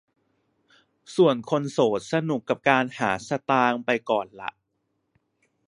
[1.15, 4.51] ส่วนคนโสดสนุกกับการหาสตางค์ไปก่อนล่ะ